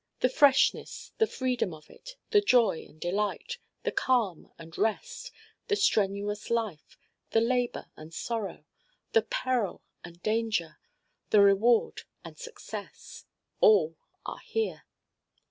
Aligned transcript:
The 0.21 0.29
freshness, 0.29 1.11
the 1.19 1.27
freedom 1.27 1.75
of 1.75 1.87
it, 1.87 2.15
the 2.31 2.41
joy 2.41 2.87
and 2.89 2.99
delight, 2.99 3.59
the 3.83 3.91
calm 3.91 4.51
and 4.57 4.75
rest, 4.75 5.31
the 5.67 5.75
strenuous 5.75 6.49
life, 6.49 6.97
the 7.29 7.39
labor 7.39 7.85
and 7.95 8.11
sorrow, 8.11 8.65
the 9.11 9.21
peril 9.21 9.83
and 10.03 10.19
danger, 10.23 10.79
the 11.29 11.41
reward 11.41 12.01
and 12.25 12.35
success, 12.39 13.25
all 13.59 13.95
are 14.25 14.39
here. 14.43 14.87